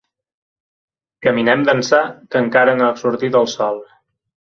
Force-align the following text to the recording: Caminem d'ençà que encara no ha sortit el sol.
Caminem 1.25 1.65
d'ençà 1.67 1.99
que 2.31 2.41
encara 2.45 2.73
no 2.79 2.87
ha 2.87 2.95
sortit 3.03 3.39
el 3.41 3.47
sol. 3.53 3.79